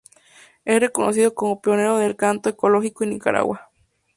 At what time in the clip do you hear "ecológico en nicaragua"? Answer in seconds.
2.49-3.69